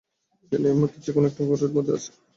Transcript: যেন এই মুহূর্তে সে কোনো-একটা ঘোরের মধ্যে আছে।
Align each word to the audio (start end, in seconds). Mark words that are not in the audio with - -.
যেন 0.51 0.63
এই 0.65 0.75
মুহূর্তে 0.75 0.97
সে 1.03 1.11
কোনো-একটা 1.15 1.41
ঘোরের 1.49 1.71
মধ্যে 1.75 1.93
আছে। 1.97 2.11